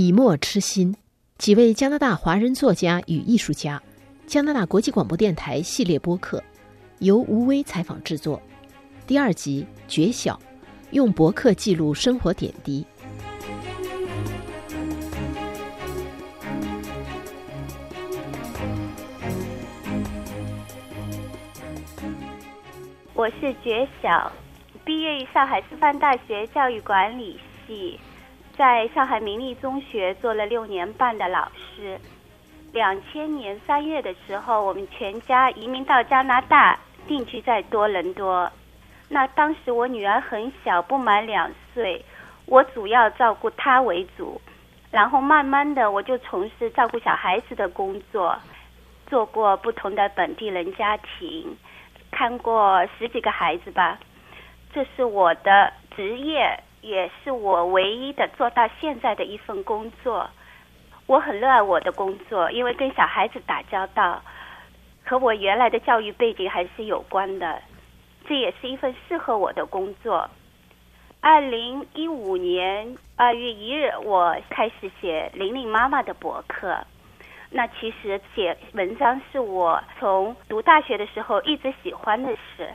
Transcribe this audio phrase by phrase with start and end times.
[0.00, 0.96] 笔墨痴心，
[1.36, 3.82] 几位加拿大华人作家与艺术家，
[4.26, 6.42] 加拿大国际广播电台系列播客，
[7.00, 8.40] 由吴威采访制作。
[9.06, 10.32] 第二集《绝晓》，
[10.92, 12.82] 用博客记录生活点滴。
[23.12, 24.32] 我是绝晓，
[24.82, 28.00] 毕业于上海师范大学教育管理系。
[28.60, 31.98] 在上海明利中学做了六年半的老师。
[32.74, 36.78] 两千年三月的时候，我们全家移民到加拿大，
[37.08, 38.52] 定居在多伦多。
[39.08, 42.04] 那当时我女儿很小，不满两岁，
[42.44, 44.38] 我主要照顾她为主。
[44.90, 48.38] 然后慢慢的，我就从事照顾小孩子的工作，
[49.06, 51.56] 做过不同的本地人家庭，
[52.10, 53.98] 看过十几个孩子吧。
[54.74, 56.62] 这是我的职业。
[56.80, 60.28] 也是我唯一的做到现在的一份工作，
[61.06, 64.22] 我很热爱我的工作，因为跟小孩子打交道，
[65.04, 67.62] 和我原来的教育背景还是有关的，
[68.26, 70.28] 这也是一份适合我的工作。
[71.20, 76.78] 二零一五年二月一日，我开始写玲玲妈妈的博客。
[77.50, 82.70] 那其实写文章是我从读大学的时候一直喜欢的事。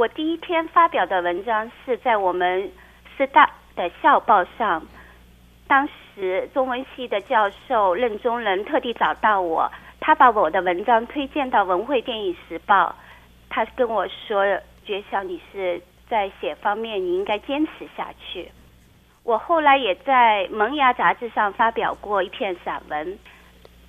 [0.00, 2.72] 我第一篇发表的文章是在我们
[3.18, 4.82] 师大的校报上，
[5.68, 12.94] 当时中文系的教授任中仁特地找到我，他把我的文章推荐到文汇电影时报，
[13.50, 14.42] 他跟我说
[14.86, 18.50] ：“觉晓你是在写方面，你应该坚持下去。”
[19.22, 23.18] 我后来也在《萌芽》杂志上发表过一篇散文。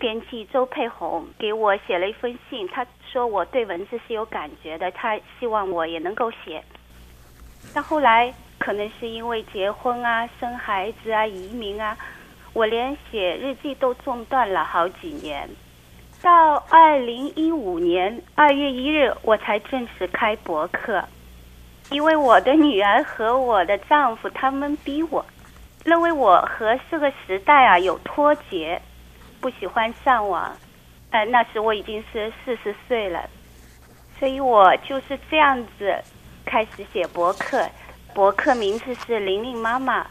[0.02, 6.64] 编辑周佩红给我写了一封信，他说我对文字是有感觉的，他希望我也能够写。
[7.72, 11.96] 到后来，可能是因为结婚啊、生孩子啊、移民啊，
[12.54, 15.48] 我连写日记都中断了好几年。
[16.20, 21.04] 到二零一五年二月一日，我才正式开博客，
[21.92, 25.24] 因为我的女儿和我的丈夫他们逼我，
[25.86, 28.82] 认为我和这个时代啊有脱节。
[29.42, 30.56] 不喜欢上网，
[31.10, 33.28] 呃，那时我已经是四十岁了，
[34.20, 36.00] 所以我就是这样子
[36.46, 37.68] 开始写博客，
[38.14, 40.06] 博客名字是玲玲妈妈。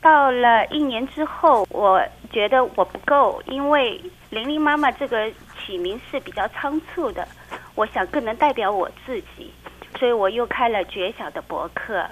[0.00, 5.28] 到了一年之后，我觉得我不够，因为玲玲妈妈这个
[5.58, 7.26] 起名是比较仓促的，
[7.74, 9.52] 我想更能代表我自己，
[9.98, 12.06] 所以我又开了绝晓的博客。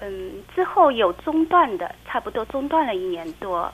[0.00, 3.70] 嗯，之后有中断的，差不多中断了一年多。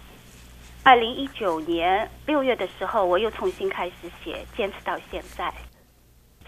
[0.87, 5.53] 二零一九年六月的时候，我又重新开始写，坚持到现在。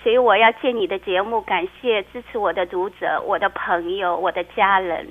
[0.00, 5.08] 所以我要借你的节目，感谢支持我的读者、我的朋友、我的家人。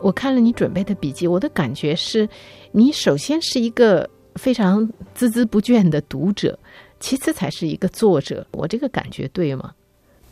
[0.00, 2.28] 我看了你准备的笔记，我的感觉是，
[2.70, 4.86] 你首先是一个非常
[5.16, 6.56] 孜孜不倦的读者，
[7.00, 8.46] 其次才是一个作者。
[8.52, 9.72] 我这个感觉对吗？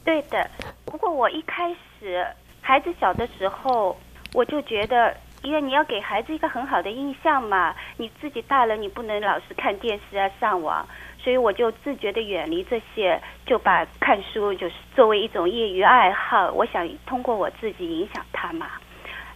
[0.05, 0.49] 对的，
[0.85, 2.27] 不过我一开始
[2.61, 3.97] 孩子小的时候，
[4.35, 10.87] 我就觉得，因为你要给孩子一个很好的印象嘛，你自己大了，你不能老是看电视啊、上网，
[11.19, 18.67] 所以我就自觉的远离这些，就把看书就是作为一种业余爱好，我想通过我自己影响他嘛。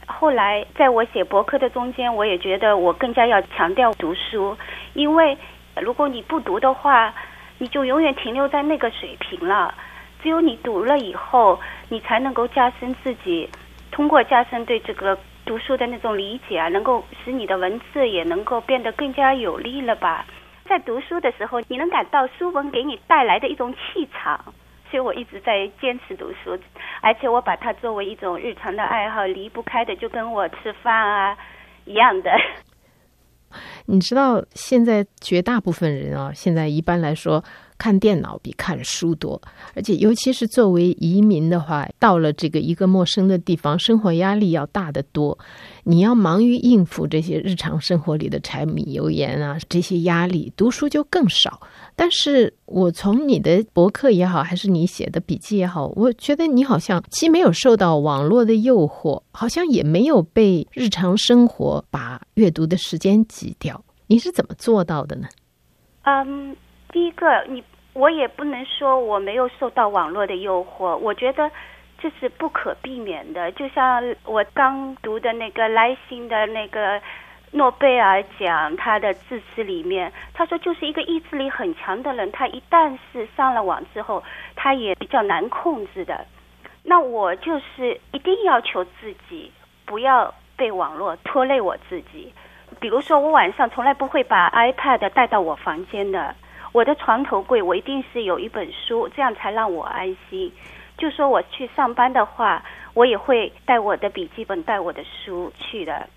[0.06, 4.56] 后来在我写博客的中间，我也觉得我更加要强调读书，
[4.92, 5.36] 因为
[5.80, 7.14] 如果你不读的话，
[7.58, 9.74] 你就永远停留在那个水平了。
[10.22, 11.58] 只有你读了以后，
[11.88, 13.48] 你才能够加深自己，
[13.90, 20.26] 通过加深对这个读书的那种理解啊，能够使你的文字也能够变得更加有力了吧？
[20.68, 24.38] 在读书的时候，你能感到书文给你带来的一种气场，
[24.90, 26.58] 所以我一直在坚持读书，
[27.00, 31.36] 而且我把它作为一种日常的爱好，离不开的就跟我吃饭啊
[31.84, 32.30] 一样的。
[33.86, 37.42] 你知道，现在绝大部分人啊，现在一般来说。
[37.78, 39.40] 看电脑比看书多，
[39.74, 45.38] 而且尤其是作为移民的话，到了这个一个陌生的地方，生活压力要大得多。
[45.84, 51.60] 你要忙于应付这些日常生活里的柴米油盐啊，这些压力，读书就更少。
[51.96, 63.82] 但是我从你的博客也好，还是你写的笔记也好，我觉得你好像既没有受到网络的诱惑，好像也没有被日常生活把阅读的时间挤掉。
[64.08, 65.28] 你是怎么做到的呢？
[66.02, 66.56] 嗯。
[66.90, 67.62] 第一个，你
[67.92, 71.50] 我也不能说我没有受到网络的诱惑，我觉得
[71.98, 73.50] 这是不可避免的。
[73.52, 77.00] 就像我刚读的那个莱辛的那个
[77.52, 84.22] 诺贝尔奖他的致辞里面，他说就是一个意志力很强的人，他一旦是上了网之后，
[84.54, 86.24] 他也比较难控制的。
[86.84, 89.52] 那我就是一定要求自己
[89.84, 92.32] 不要被网络拖累我自己。
[92.80, 96.34] 比如说，我晚上从来不会把 iPad 带到我房间的，
[96.72, 100.52] 我的床头柜我一定是有一本书，这样才让我安心。
[100.96, 102.62] 就说我去上班的话，
[102.94, 106.08] 我也会带我的笔记本、带我的书去的。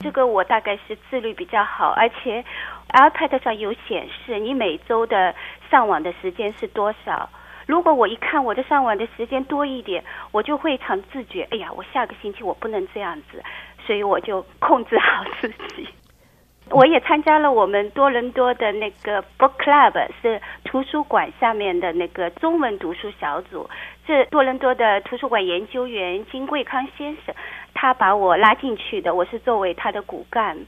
[0.00, 2.44] 这个我大概是自律比较好，而且
[2.90, 5.34] iPad 上有显示你每周的
[5.70, 7.28] 上网的时间是多少。
[7.66, 13.42] 如果我一看我的上网的时间多一点，我就会常自觉，哎呀，我下个星期我不能这样子，
[13.86, 15.88] 所以我就控制好自己。
[16.70, 23.70] 我也参加了我们多伦多的那个 Book Club，是图书馆下面的那个中文读书小组。
[24.04, 27.34] 这多伦多的图书馆研究员金贵康先生，
[27.72, 30.58] 他把我拉进去的，我是作为他的骨干。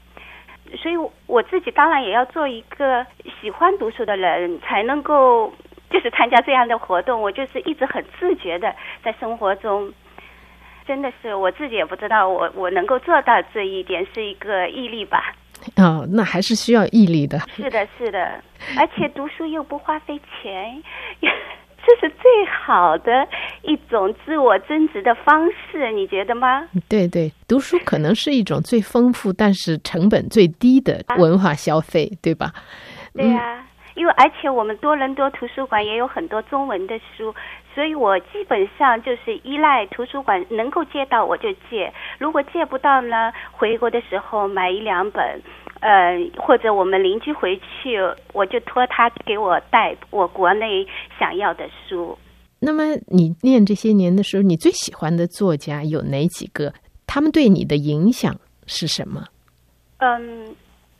[0.77, 3.05] 所以我自己当然也要做一个
[3.41, 5.53] 喜欢读书的人，才能够
[5.91, 7.21] 就是参加这样的活动。
[7.21, 8.73] 我就是一直很自觉的
[9.03, 9.91] 在生活中，
[10.87, 15.33] 真的是我自己也不知道我我能够做到这一点，是一个毅力吧。
[15.75, 17.39] 哦， 那还是需要毅力的。
[17.55, 18.41] 是的，是的，
[18.77, 20.81] 而且读书又不花费钱，
[21.21, 23.27] 这是最好的
[23.63, 26.67] 一种自我增值的方式，你觉得吗？
[26.87, 32.51] 对对，读书可能是一种最丰富，但是成本最低的文化消费，对吧？
[33.13, 33.65] 对呀。
[33.99, 37.35] 因为而且我们多伦多图书馆也有很多中文的书，
[37.75, 45.41] 所以我基本上就是依赖图书馆能够借到我就借，如果借不到呢，回国的时候买一两本，
[45.81, 47.99] 呃，或者我们邻居回去，
[48.31, 50.87] 我就托他给我带我国内
[51.19, 52.17] 想要的书。
[52.61, 56.73] 那么你念这些年的时候，你最喜欢的作家有哪几个？
[57.05, 58.33] 他们对你的影响
[58.65, 59.25] 是什么？
[59.97, 60.55] 嗯。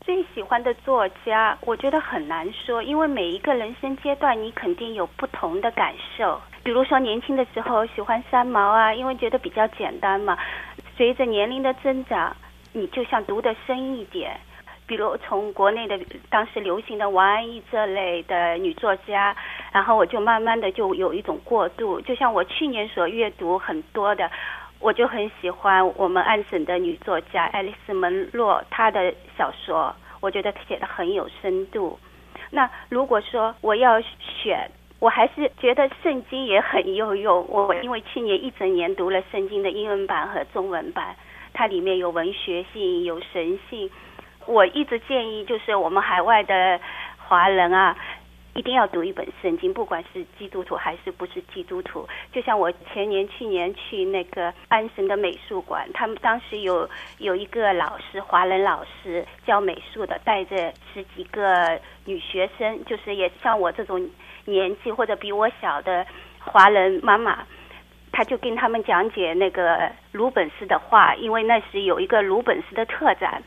[0.10, 6.42] 最喜欢的作家，我觉得很难说，因为每一个人生阶段，你肯定有不同的感受。
[6.64, 10.36] 比如说年轻的时候喜欢三毛啊，因为觉得比较简单嘛。
[10.98, 12.36] 随着年龄的增长，
[12.74, 14.36] 你就想读得深一点。
[14.88, 16.00] 比如从国内的
[16.32, 19.38] 当时流行的王安忆这类的女作家，
[19.72, 22.02] 然后我就慢慢的就有一种过渡。
[22.02, 24.32] 就像我去年所阅读很多的。
[24.80, 32.00] 我就很喜欢我们安省的女作家爱丽丝·门洛，她的小说，我觉得她写的很有深度。
[32.50, 37.46] 那如果说我要选，我还是觉得圣经也很有用。
[37.50, 41.16] 我因为去年一整年读了圣经的英文版和中文版，
[41.54, 43.90] 它里面有文学性，有神性。
[44.46, 46.80] 我一直建议，就是我们海外的
[47.18, 47.96] 华人啊。
[48.56, 52.08] 一定要读一本圣经，不管是基督徒还是不是基督徒。
[52.32, 64.10] 就像我前年、去年去那个安神的美术馆，他们当时有有一个老师，华人老师教美术的，带着十几个女学生，就是也像我这种
[64.46, 66.06] 年纪或者比我小的
[66.40, 67.46] 华人妈妈，
[68.12, 73.42] 他就跟他们讲解那个鲁本斯的画，因为那时有一个鲁本斯的特展。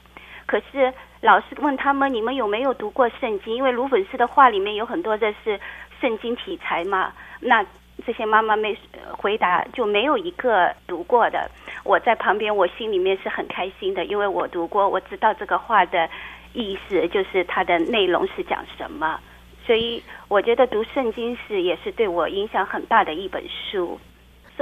[0.47, 0.93] 可是
[1.23, 5.59] 老师问他们：“你们有没有读过圣经？”因为鲁本斯的话里面有很多的是
[6.01, 7.13] 圣经题材嘛。
[7.39, 7.65] 那
[8.05, 8.77] 这些妈妈们
[9.17, 11.49] 回答就没有一个读过的。
[11.85, 16.11] 我在旁边，我心里面是很开心的，因为我读过，我知道这个话的
[16.55, 19.21] 意思，就是它的内容是讲什么。
[19.65, 24.01] 所以我觉得读圣经是也是对我影响很大的一本书。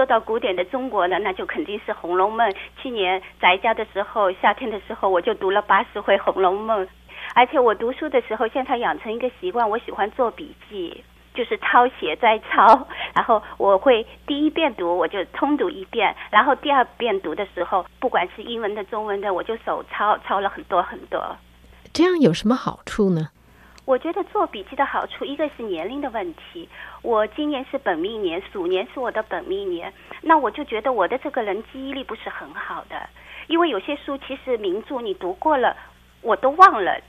[0.01, 2.49] 说到古典的中国呢，那就肯定是《红楼梦》。
[2.81, 6.83] 去年宅家的时候，夏天的时候，我就读了八十回《红楼梦》。
[7.35, 11.05] 而且我读书的时候，现在养成一个习惯，我喜欢做笔记，
[11.35, 12.89] 就是抄写再抄。
[13.15, 21.37] 然后我会第一遍读，我就通读一遍；然后第二遍读的时候，不管是英文的、中文的，我就手抄，抄了很多很多。
[21.93, 23.29] 这样有什么好处呢？
[23.91, 26.69] 我觉得做笔记的好处，一个是年龄的问题。
[27.03, 29.93] 我今年是本命年，鼠年是我的本命年，
[30.23, 32.95] 那我就觉得我的这个人记忆力不是很好的，
[33.49, 35.77] 因为有些书其实名著你读过了，
[36.23, 37.01] 我都忘了。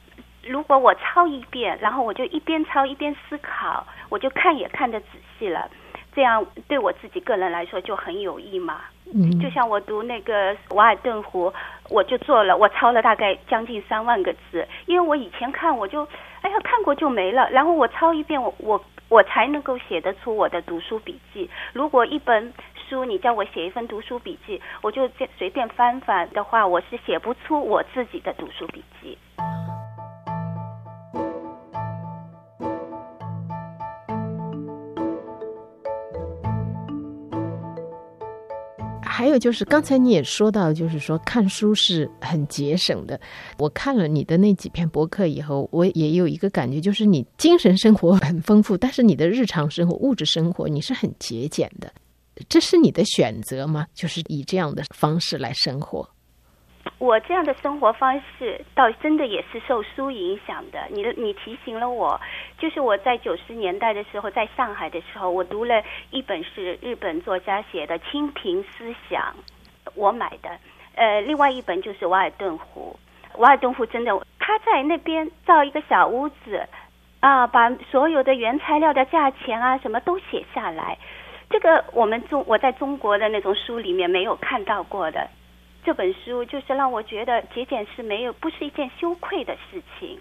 [0.43, 5.05] 如果我抄一遍，然后我就一边抄一边思考，我就看也看得仔
[5.37, 5.69] 细了，
[6.15, 8.81] 这样对我自己个人来说就很有益嘛。
[9.13, 11.47] 嗯，就像我读那个《瓦尔顿湖》，
[11.91, 16.07] 我就做了，我抄了大概将近三万个字，因为我以前看我就。
[16.41, 17.47] 哎呀，看过就没了。
[17.51, 21.47] 然后我抄一遍，我我我才能够写得出我的读书笔记。
[21.71, 22.51] 如果一本
[22.89, 25.07] 书你叫我写一份读书笔记，我就
[25.37, 29.15] 随便翻翻的话，我是写不出我自己的读书笔记。
[39.21, 43.21] 还有就是刚才你也说到，就是说看书是很节省的。
[43.59, 51.93] 我看了你的那几篇博客以后，我也有一个感觉，就是你精神生活很丰富，但是你的日常生活、物质生活你是很节俭的。
[52.49, 53.85] 这是你的选择吗？
[53.93, 56.09] 就是以这样的方式来生活。
[56.97, 60.79] 我这样的生活方式，倒真的也是受书影响的。
[60.91, 62.19] 你的你提醒了我，
[62.61, 69.33] 就是我在九十年代的时候，在上海的时候，我读了一本是日本作家写的《清贫思想》，
[69.95, 70.59] 我买的。
[70.93, 72.95] 呃，另外一本就是《瓦尔顿湖》。
[73.39, 76.63] 瓦尔顿湖真的，他在那边造一个小屋子，
[77.19, 80.95] 啊，把所有的原材料的价钱啊，什么都写下来。
[81.49, 85.27] 这个我们中我在中国的那种书里面没有看到过的，
[85.83, 90.19] 这本书就是让我觉得节俭是没有不是一件羞愧的事情。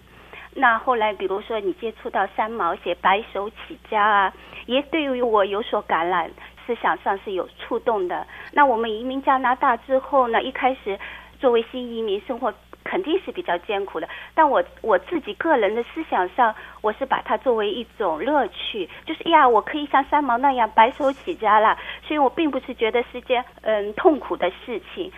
[0.53, 4.33] 那后来比如说你接触到三毛写白手起家啊，
[4.65, 6.29] 也对于我有所感染，
[6.65, 8.27] 思想上是有触动的。
[8.53, 10.99] 那我们移民加拿大之后呢，一开始
[11.39, 12.53] 作为新移民生活。
[12.83, 21.77] 肯定是比较艰苦的，但我我自己个人的思想上，我是把它作为一种乐趣，就是呀，我可以像三毛那样白手起家了，
[22.07, 25.11] 所以我并不是觉得是件嗯痛苦的事情，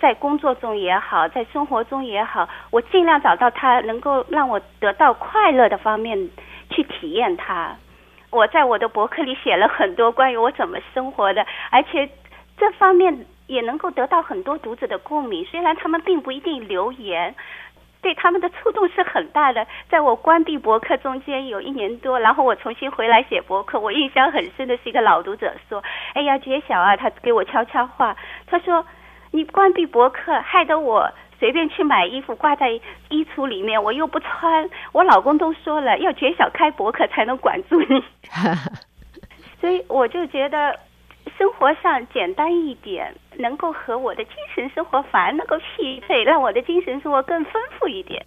[0.00, 6.30] 在工作中也好，在生活中也好，我尽量找到它能够让我得到快乐的方面
[6.70, 7.76] 去体验它。
[8.30, 12.08] 我在我的博客里写了很多关于我怎么生活的，而且
[12.56, 13.26] 这方面。
[13.48, 17.34] 也能够得到很多读者的共鸣，虽然他们并不一定留言，
[18.02, 19.66] 对他们的触动是很大的。
[19.88, 28.14] 在我关闭博客中间有一年多，然后我重新回来写博客，我印象很深的是一个老读者说：“哎呀，杰小啊，他给我悄悄话，
[28.46, 28.84] 他说
[29.38, 32.72] 你关闭博客，害得我随便去买衣服挂在
[33.08, 34.68] 衣橱里面，我又不穿。
[34.90, 38.02] 我老公都说了，要觉小开博客才能管住你。
[39.60, 40.76] ”所以我就觉得。
[41.36, 48.24] 生活上简单一点，能够和我的精神生活反而能够匹配，让我的精神生活更丰富一点。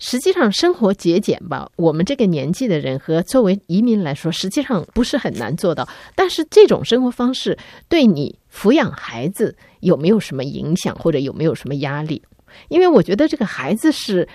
[0.00, 5.88] 实际上，生活节俭吧，我们这个年纪的人和作为移民来说，实际上不是很难做到。
[6.16, 7.56] 但是，这种生活方式
[7.88, 12.20] 对你抚养孩子有没有什么影响，或者有没有什么压力？
[12.68, 14.26] 因为我觉得这个孩子是，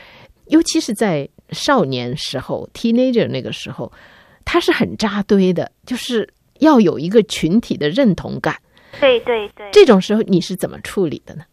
[0.47, 3.91] 尤其是在少年时候 （teenager） 那个时候，
[4.45, 6.29] 他是很扎堆的，就是。
[6.61, 8.55] 要有一个群体的认同感，
[9.01, 9.69] 对对对。
[9.73, 11.43] 这种时候你是怎么处理的呢？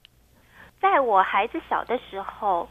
[0.80, 2.68] 在我孩子小的时候，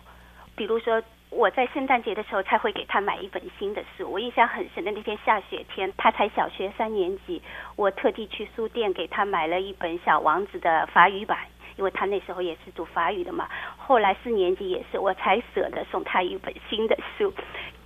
[0.55, 4.11] 比如说我在圣诞节的时候才会给他买一本新的书。
[4.11, 7.41] 我印象很深的那天下雪天，他才小学三年级，
[7.77, 11.39] 我特地去书店给他买了一本《小王子》的法语版，
[11.77, 13.47] 因为他那时候也是读法语的嘛。
[13.77, 17.33] 后来四年级也是，我才舍得送他一本新的书。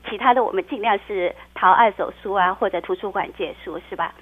[0.10, 4.14] 其他的我们尽量是淘二手书啊，或者图书馆借书，是吧？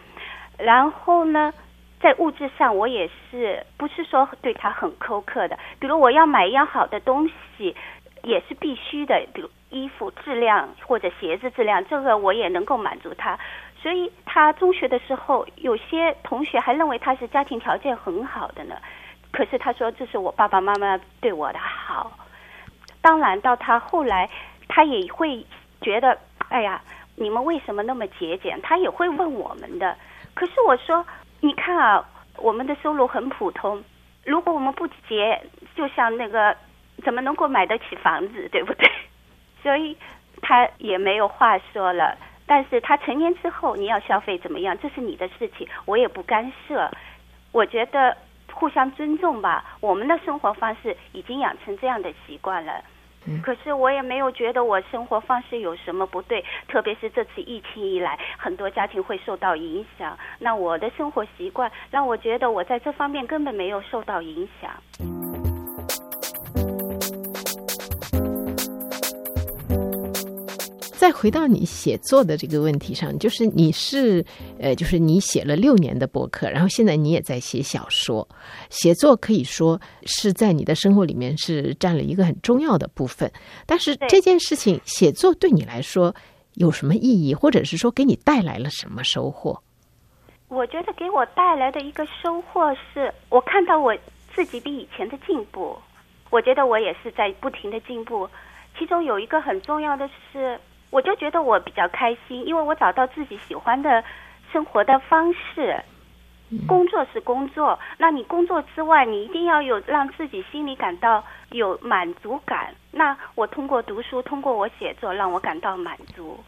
[0.57, 1.53] 然后呢，
[1.99, 7.75] 在物质上我也是不是说对他很苛刻的，比如我要买一样好的东西，
[8.23, 13.37] 也是必须的，比如衣服质量或者鞋子质量，这个我也能够满足他。
[13.81, 18.75] 所以他中学的时候，有些同学还认为他是家庭条件很好的呢。
[19.31, 22.11] 可是他说这是我爸爸妈妈对我的好。
[23.01, 24.29] 当然到他后来，
[24.69, 25.45] 他也会
[25.81, 26.81] 觉得，哎呀，
[27.15, 28.57] 你们为什么那么节俭？
[28.61, 29.97] 他也会问我们的。
[30.33, 31.05] 可是我说，
[31.41, 32.05] 你看啊，
[32.37, 33.83] 我们的收入很普通，
[34.23, 35.41] 如果我们不节，
[35.75, 36.55] 就像那个，
[37.03, 38.89] 怎么能够买得起房子， 对不对？
[39.61, 39.95] 所以
[40.41, 42.17] 他也没有话说了。
[42.45, 46.91] 但是他成年之后，你要消费怎么样，这是你的事情，我也不干涉。
[47.53, 48.15] 我觉得
[48.51, 49.63] 互相尊重吧。
[49.79, 52.83] 我们的生活方式已经养成这样的习惯了。
[53.41, 60.17] 可是我也没有觉得我生活方式有什么不对，特别是这次疫情以来，很多家庭会受到影响。
[60.39, 64.69] 那我的生活习惯让我觉得我在这方面根本没有受到影响。
[71.03, 74.23] 再回到你写作的这个问题上，就是你是
[74.57, 78.25] 呃，就是你写了六年的博客，然后现在你也在写小说，
[78.69, 83.29] 写作可以说是在你的生活里面是占了一个很重要的部分。
[83.65, 86.15] 但是这件事情，写作对你来说
[86.53, 89.61] 有什么意义，或者是说给你带来了什么收获？
[90.47, 93.93] 我觉得给我带来的一个收获是我看到我
[94.33, 95.77] 自己比以前的进步，
[96.29, 98.25] 我觉得我也是在不停的进步。
[98.79, 100.57] 其中有一个很重要的是。
[100.93, 104.03] 我就觉得我比较开心，因为我找到自己喜欢的
[104.51, 105.83] 生活的方式。
[106.67, 112.75] 工作是工作，那你工作之外，你一定要有让自己心里感到有满足感。
[112.91, 116.39] 那我通过读书，通过我写作，让我感到满足。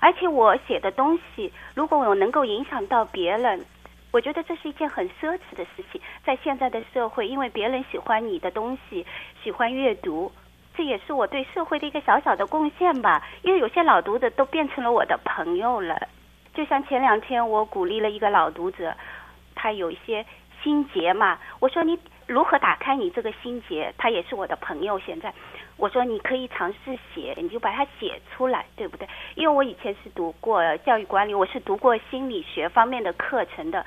[0.00, 3.64] 而且我写的东西，如果我能够影响到别人，
[4.10, 9.06] 我觉得这是一件很奢侈的事情，在现在的社会，因为别人喜欢你的东西，
[9.44, 10.32] 喜欢阅读，
[10.74, 13.22] 这也是我对社会的一个小小的贡献吧。
[13.42, 16.08] 因为有些老读者都变成了我的朋友了，
[16.54, 18.94] 就像前两天我鼓励了一个老读者，
[19.54, 20.24] 他有一些
[20.62, 23.92] 心结嘛，我说你如何打开你这个心结？
[23.98, 25.32] 他也是我的朋友，现在。
[25.78, 29.08] 我说你可以尝试写，你就把它写出来，对不对？
[29.34, 33.84] 因为我以前是读过教育管理，我是读过心理学方面的课程的。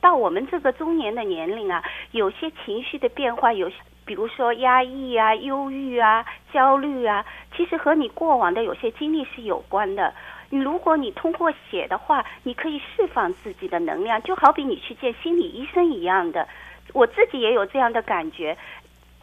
[0.00, 3.76] 到我们这个中年的年龄啊，有些情绪的变化，有些
[4.08, 10.14] 比如说压抑啊、忧郁啊、焦虑啊，其实和你过往的有些经历是有关的。
[10.48, 16.48] 你如果你通过写的话，你可以释放自己的能量，就好比你去见心理医生一样的。
[16.94, 18.56] 我自己也有这样的感觉。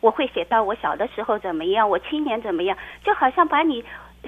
[0.01, 3.83] 我会写到我小的时候怎么样，我青年怎么样，就好像把你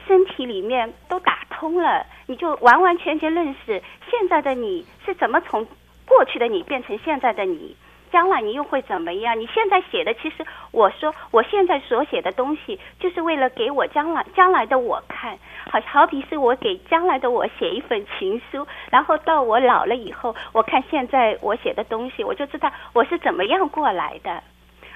[0.08, 5.64] 身体里面都打通了，你就完完全全认识现在的你是怎么从
[6.08, 7.76] 过去的你变成现在的你，
[8.12, 9.40] 将来你又会怎么样？
[9.40, 15.38] 你现在写的，其实我说我现在所写的东西，就是为了给我将来将来的我看，
[15.72, 24.44] 好好比是我给将来的我写一份情书，然后到我老了以后，我看现在我写的东西，我就知道我是怎么样过来的。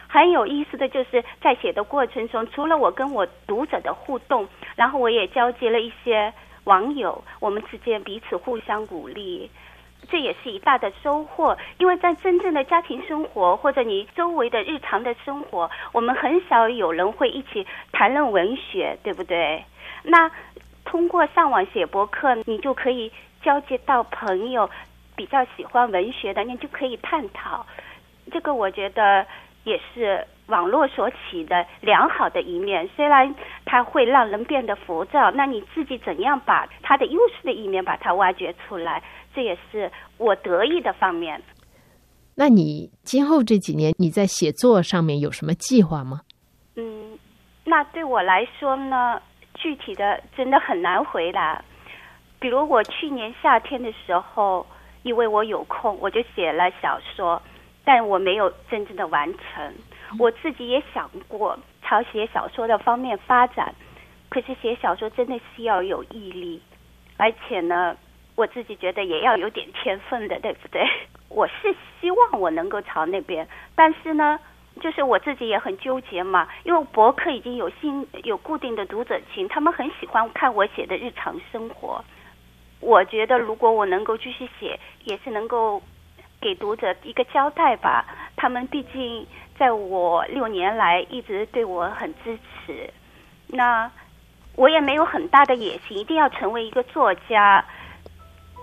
[0.07, 6.33] 很有意思的就是在写的过程中，除了我跟我读者的互动，然后我也交接了一些
[6.65, 9.49] 网友，我们之间彼此互相鼓励，
[10.09, 11.57] 这也是一大的收获。
[11.77, 19.63] 因为在真正的家庭生活或者你周围的日常的生活，我们很少有人会一起谈论文学，对不对？
[20.03, 20.31] 那
[20.85, 24.69] 通过上网写博客，你就可以交接到朋友
[25.15, 27.65] 比较喜欢文学的，你就可以探讨。
[28.31, 29.25] 这个我觉得。
[29.63, 41.41] 也是网络所起的良好的一面，虽然它会让人变得浮躁，那你自己怎样把它的优势的一面把它挖掘出来，这也是我得意的方面。
[42.35, 46.21] 那你今后这几年你在写作上面有什么计划吗？
[46.75, 47.17] 嗯，
[47.65, 49.21] 那对我来说呢，
[49.53, 51.63] 具体的真的很难回答。
[52.39, 54.65] 比如我去年夏天的时候，
[55.03, 57.41] 因为我有空，我就写了小说。
[57.83, 59.73] 但我没有真正的完成，
[60.19, 63.73] 我自己也想过朝写小说的方面发展，
[64.29, 66.61] 可是写小说真的是要有毅力，
[67.17, 67.97] 而且呢，
[68.35, 70.85] 我自己觉得也要有点天分的，对不对？
[71.29, 74.39] 我是希望我能够朝那边，但是呢，
[74.81, 82.03] 就是我自己也很纠结嘛，因为博客已经有新有固定的读者群，他们很喜欢看我写的日常生活，
[82.79, 85.81] 我觉得如果我能够继续写，也是能够。
[86.43, 88.03] 给读者一个交代吧，
[88.35, 89.27] 他们毕竟
[89.59, 92.91] 在我六年来一直对我很支持，
[93.45, 93.91] 那
[94.55, 97.63] 我也没有很大的野心，一定要成为一个作家。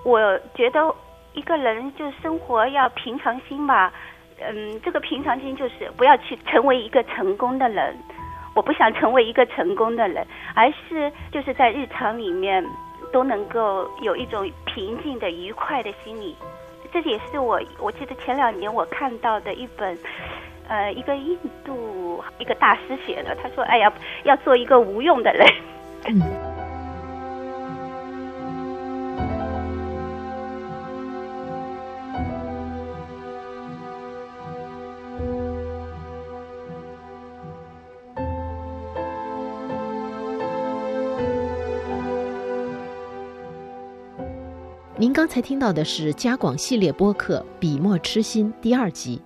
[0.08, 0.94] 我觉得
[1.34, 3.92] 一个人就生活要平常心吧，
[4.40, 7.94] 嗯，这个平常心就是不要去成为一个成功的人，
[8.54, 12.64] 我不想成为一个成功的人，而是就是在日常里面
[13.12, 16.34] 都能够有一种平静的、愉快的心理。
[16.90, 19.98] 这也是我，我记得前两年我看到的一本，
[20.68, 23.36] 呃，一个印度一个大师写的。
[23.42, 23.92] 他说：“哎呀，
[24.24, 25.46] 要做一个无用的人。”
[26.08, 26.18] 您
[45.28, 49.20] 才听到的是《加广系列播客《笔墨痴心》第二集，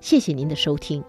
[0.00, 1.02] 谢谢您的收听。